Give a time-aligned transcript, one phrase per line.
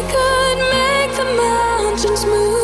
[0.00, 2.57] we could make the mountains move.